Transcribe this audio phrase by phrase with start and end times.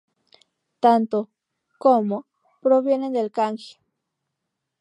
[0.83, 1.29] Tanto と
[1.83, 2.25] como ト
[2.63, 3.79] provienen del kanji 止.